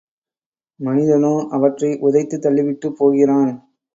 மனிதனோ 0.79 1.47
அவற்றை 1.51 1.91
உதைத்துத் 2.01 2.41
தள்ளிவிட்டுப் 2.41 2.97
போகிறான். 2.97 3.51